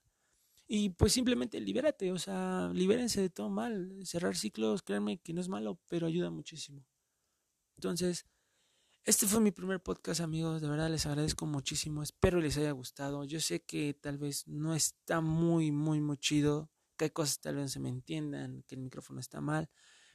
Y 0.68 0.90
pues 0.90 1.12
simplemente 1.12 1.58
libérate, 1.60 2.12
o 2.12 2.18
sea, 2.18 2.70
libérense 2.72 3.20
de 3.20 3.30
todo 3.30 3.50
mal. 3.50 3.98
Cerrar 4.04 4.36
ciclos, 4.36 4.82
créanme 4.82 5.18
que 5.18 5.32
no 5.32 5.40
es 5.40 5.48
malo, 5.48 5.80
pero 5.88 6.06
ayuda 6.06 6.30
muchísimo. 6.30 6.86
Entonces, 7.80 8.26
este 9.04 9.26
fue 9.26 9.40
mi 9.40 9.52
primer 9.52 9.82
podcast, 9.82 10.20
amigos. 10.20 10.60
De 10.60 10.68
verdad 10.68 10.90
les 10.90 11.06
agradezco 11.06 11.46
muchísimo. 11.46 12.02
Espero 12.02 12.38
les 12.38 12.58
haya 12.58 12.72
gustado. 12.72 13.24
Yo 13.24 13.40
sé 13.40 13.62
que 13.64 13.94
tal 13.94 14.18
vez 14.18 14.46
no 14.46 14.74
está 14.74 15.22
muy, 15.22 15.72
muy, 15.72 16.02
muy 16.02 16.18
chido. 16.18 16.70
Que 16.98 17.06
hay 17.06 17.10
cosas 17.10 17.40
tal 17.40 17.56
vez 17.56 17.72
se 17.72 17.80
me 17.80 17.88
entiendan, 17.88 18.64
que 18.68 18.74
el 18.74 18.82
micrófono 18.82 19.18
está 19.18 19.40
mal. 19.40 19.70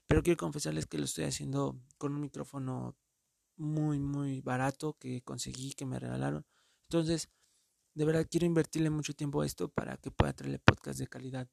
Pero 0.05 0.21
quiero 0.21 0.37
confesarles 0.37 0.85
que 0.85 0.99
lo 0.99 1.05
estoy 1.05 1.23
haciendo 1.23 1.81
con 1.97 2.13
un 2.13 2.21
micrófono 2.21 2.95
muy, 3.57 3.99
muy 3.99 4.41
barato 4.41 4.95
que 4.99 5.23
conseguí, 5.23 5.73
que 5.73 5.87
me 5.87 5.97
regalaron. 5.97 6.45
Entonces, 6.83 7.29
de 7.95 8.05
verdad 8.05 8.27
quiero 8.29 8.45
invertirle 8.45 8.91
mucho 8.91 9.15
tiempo 9.15 9.41
a 9.41 9.47
esto 9.47 9.69
para 9.69 9.97
que 9.97 10.11
pueda 10.11 10.33
traerle 10.33 10.59
podcast 10.59 10.99
de 10.99 11.07
calidad. 11.07 11.49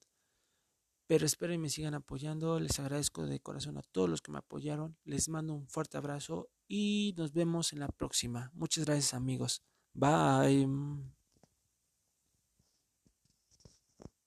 Pero 1.12 1.26
espero 1.26 1.52
y 1.52 1.58
me 1.58 1.68
sigan 1.68 1.92
apoyando. 1.92 2.58
Les 2.58 2.80
agradezco 2.80 3.26
de 3.26 3.38
corazón 3.38 3.76
a 3.76 3.82
todos 3.82 4.08
los 4.08 4.22
que 4.22 4.32
me 4.32 4.38
apoyaron. 4.38 4.96
Les 5.04 5.28
mando 5.28 5.52
un 5.52 5.68
fuerte 5.68 5.98
abrazo 5.98 6.48
y 6.66 7.12
nos 7.18 7.34
vemos 7.34 7.74
en 7.74 7.80
la 7.80 7.88
próxima. 7.88 8.50
Muchas 8.54 8.86
gracias 8.86 9.12
amigos. 9.12 9.62
Bye. 9.92 10.66